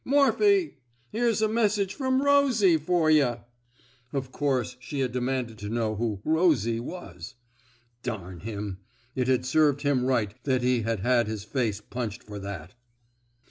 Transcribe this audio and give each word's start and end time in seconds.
Morphy! 0.03 0.79
Here's 1.11 1.43
a 1.43 1.47
message 1.47 1.93
from 1.93 2.23
Rosie 2.23 2.75
for 2.77 3.11
yuh! 3.11 3.37
'* 3.79 4.13
Of 4.13 4.31
course 4.31 4.75
she 4.79 5.01
had 5.01 5.11
demanded 5.11 5.59
to 5.59 5.69
know 5.69 5.93
who 5.95 6.19
Rosie 6.25 6.79
'* 6.79 6.79
was. 6.95 7.35
Darn 8.01 8.39
him! 8.39 8.79
It 9.13 9.27
had 9.27 9.45
served 9.45 9.83
him 9.83 10.03
right 10.05 10.33
that 10.43 10.63
he 10.63 10.81
had 10.81 11.01
had 11.01 11.27
his 11.27 11.43
face 11.43 11.81
punched 11.81 12.23
for 12.23 12.39
that. 12.39 12.73